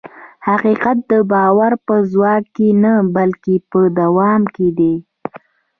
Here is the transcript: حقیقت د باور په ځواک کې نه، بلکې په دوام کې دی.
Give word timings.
حقیقت 0.47 0.97
د 1.11 1.13
باور 1.31 1.71
په 1.85 1.95
ځواک 2.11 2.43
کې 2.55 2.69
نه، 2.83 2.93
بلکې 3.15 3.55
په 3.69 3.79
دوام 3.99 4.41
کې 4.55 4.67
دی. 4.77 4.95